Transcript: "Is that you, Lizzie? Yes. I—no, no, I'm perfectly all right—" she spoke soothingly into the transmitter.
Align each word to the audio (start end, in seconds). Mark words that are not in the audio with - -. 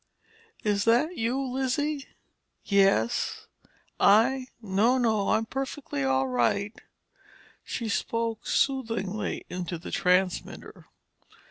"Is 0.63 0.85
that 0.85 1.15
you, 1.15 1.39
Lizzie? 1.39 2.07
Yes. 2.63 3.45
I—no, 3.99 4.97
no, 4.97 5.29
I'm 5.29 5.45
perfectly 5.45 6.03
all 6.03 6.27
right—" 6.27 6.81
she 7.63 7.87
spoke 7.87 8.47
soothingly 8.47 9.45
into 9.47 9.77
the 9.77 9.91
transmitter. 9.91 10.87